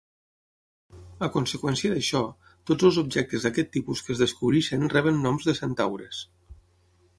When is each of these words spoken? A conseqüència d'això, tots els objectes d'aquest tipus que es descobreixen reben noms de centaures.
A 1.27 1.27
conseqüència 1.35 1.91
d'això, 1.91 2.21
tots 2.71 2.89
els 2.89 2.97
objectes 3.03 3.45
d'aquest 3.47 3.71
tipus 3.77 4.03
que 4.07 4.13
es 4.17 4.23
descobreixen 4.27 4.89
reben 4.97 5.23
noms 5.27 5.49
de 5.51 5.59
centaures. 5.63 6.27